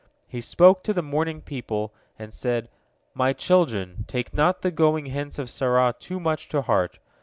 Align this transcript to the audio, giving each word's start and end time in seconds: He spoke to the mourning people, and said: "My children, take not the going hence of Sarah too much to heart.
He 0.27 0.41
spoke 0.41 0.81
to 0.85 0.93
the 0.95 1.03
mourning 1.03 1.41
people, 1.41 1.93
and 2.17 2.33
said: 2.33 2.69
"My 3.13 3.33
children, 3.33 4.03
take 4.07 4.33
not 4.33 4.63
the 4.63 4.71
going 4.71 5.05
hence 5.05 5.37
of 5.37 5.47
Sarah 5.47 5.93
too 5.93 6.19
much 6.19 6.49
to 6.49 6.63
heart. 6.63 6.97